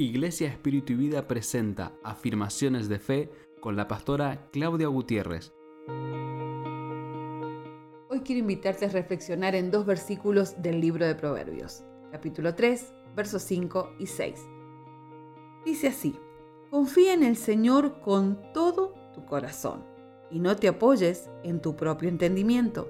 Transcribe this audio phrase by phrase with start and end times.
[0.00, 5.52] Iglesia Espíritu y Vida presenta Afirmaciones de Fe con la pastora Claudia Gutiérrez.
[8.08, 13.42] Hoy quiero invitarte a reflexionar en dos versículos del libro de Proverbios, capítulo 3, versos
[13.42, 14.40] 5 y 6.
[15.66, 16.18] Dice así,
[16.70, 19.84] confía en el Señor con todo tu corazón
[20.30, 22.88] y no te apoyes en tu propio entendimiento.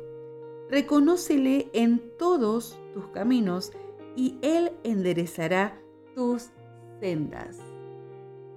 [0.70, 3.72] Reconócele en todos tus caminos
[4.14, 5.82] y Él enderezará
[6.14, 6.50] tus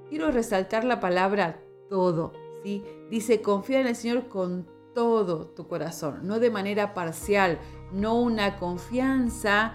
[0.09, 2.33] Quiero resaltar la palabra todo,
[2.63, 2.83] ¿sí?
[3.09, 7.59] Dice, confía en el Señor con todo tu corazón, no de manera parcial,
[7.91, 9.73] no una confianza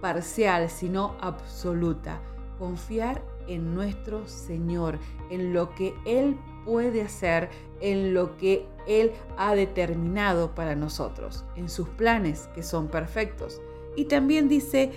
[0.00, 2.22] parcial, sino absoluta.
[2.58, 4.98] Confiar en nuestro Señor,
[5.30, 7.48] en lo que Él puede hacer,
[7.80, 13.60] en lo que Él ha determinado para nosotros, en sus planes que son perfectos.
[13.96, 14.92] Y también dice,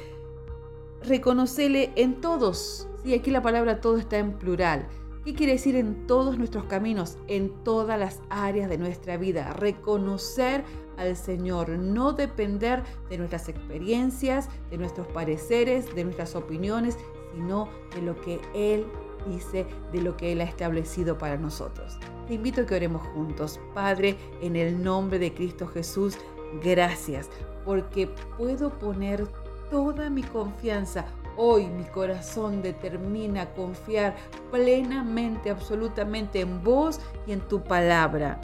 [1.02, 2.88] reconocele en todos.
[3.04, 4.88] Y aquí la palabra todo está en plural.
[5.26, 9.54] ¿Qué quiere decir en todos nuestros caminos, en todas las áreas de nuestra vida?
[9.54, 10.66] Reconocer
[10.98, 16.98] al Señor, no depender de nuestras experiencias, de nuestros pareceres, de nuestras opiniones,
[17.34, 18.86] sino de lo que Él
[19.28, 21.98] dice, de lo que Él ha establecido para nosotros.
[22.28, 23.62] Te invito a que oremos juntos.
[23.74, 26.18] Padre, en el nombre de Cristo Jesús,
[26.62, 27.30] gracias,
[27.64, 29.26] porque puedo poner
[29.72, 31.06] toda mi confianza.
[31.36, 34.16] Hoy mi corazón determina confiar
[34.52, 38.40] plenamente, absolutamente en vos y en tu palabra.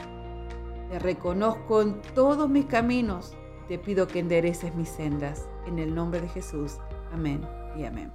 [0.90, 3.34] Te reconozco en todos mis caminos.
[3.67, 5.48] Te pido que endereces mis sendas.
[5.67, 6.78] En el nombre de Jesús.
[7.14, 8.12] Amén y amén.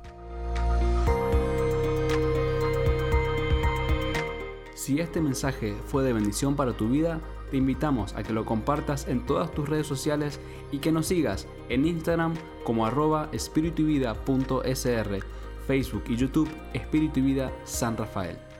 [4.74, 7.20] Si este mensaje fue de bendición para tu vida,
[7.54, 10.40] te invitamos a que lo compartas en todas tus redes sociales
[10.72, 13.86] y que nos sigas en Instagram como arroba espiritu
[15.68, 18.53] Facebook y YouTube Espíritu y Vida San Rafael.